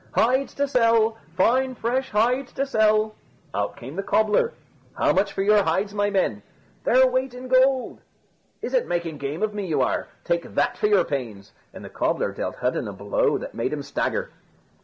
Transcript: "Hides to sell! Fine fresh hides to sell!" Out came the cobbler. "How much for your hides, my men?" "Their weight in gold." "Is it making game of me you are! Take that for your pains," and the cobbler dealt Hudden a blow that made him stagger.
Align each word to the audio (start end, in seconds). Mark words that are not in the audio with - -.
"Hides 0.15 0.55
to 0.55 0.67
sell! 0.67 1.19
Fine 1.37 1.75
fresh 1.75 2.09
hides 2.09 2.51
to 2.53 2.65
sell!" 2.65 3.13
Out 3.53 3.75
came 3.77 3.95
the 3.95 4.01
cobbler. 4.01 4.51
"How 4.97 5.13
much 5.13 5.31
for 5.31 5.43
your 5.43 5.61
hides, 5.61 5.93
my 5.93 6.09
men?" 6.09 6.41
"Their 6.85 7.05
weight 7.05 7.35
in 7.35 7.47
gold." 7.47 8.01
"Is 8.63 8.73
it 8.73 8.87
making 8.87 9.19
game 9.19 9.43
of 9.43 9.53
me 9.53 9.67
you 9.67 9.79
are! 9.83 10.07
Take 10.23 10.55
that 10.55 10.75
for 10.75 10.87
your 10.87 11.03
pains," 11.03 11.51
and 11.71 11.85
the 11.85 11.89
cobbler 11.89 12.31
dealt 12.31 12.55
Hudden 12.55 12.87
a 12.87 12.93
blow 12.93 13.37
that 13.37 13.53
made 13.53 13.71
him 13.71 13.83
stagger. 13.83 14.31